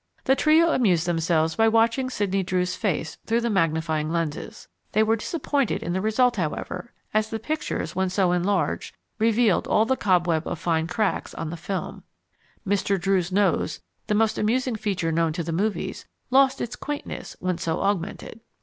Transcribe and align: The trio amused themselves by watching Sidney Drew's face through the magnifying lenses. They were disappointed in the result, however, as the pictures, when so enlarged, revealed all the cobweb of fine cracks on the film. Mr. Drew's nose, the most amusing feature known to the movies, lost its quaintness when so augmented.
The 0.23 0.35
trio 0.35 0.71
amused 0.71 1.05
themselves 1.05 1.55
by 1.55 1.67
watching 1.67 2.09
Sidney 2.09 2.41
Drew's 2.41 2.75
face 2.75 3.19
through 3.27 3.41
the 3.41 3.51
magnifying 3.51 4.11
lenses. 4.11 4.67
They 4.93 5.03
were 5.03 5.15
disappointed 5.15 5.83
in 5.83 5.93
the 5.93 6.01
result, 6.01 6.37
however, 6.37 6.91
as 7.13 7.29
the 7.29 7.37
pictures, 7.37 7.95
when 7.95 8.09
so 8.09 8.31
enlarged, 8.31 8.95
revealed 9.19 9.67
all 9.67 9.85
the 9.85 9.95
cobweb 9.95 10.47
of 10.47 10.57
fine 10.57 10.87
cracks 10.87 11.35
on 11.35 11.51
the 11.51 11.55
film. 11.55 12.01
Mr. 12.67 12.99
Drew's 12.99 13.31
nose, 13.31 13.79
the 14.07 14.15
most 14.15 14.39
amusing 14.39 14.75
feature 14.75 15.11
known 15.11 15.33
to 15.33 15.43
the 15.43 15.51
movies, 15.53 16.07
lost 16.31 16.61
its 16.61 16.75
quaintness 16.75 17.35
when 17.39 17.59
so 17.59 17.79
augmented. 17.81 18.39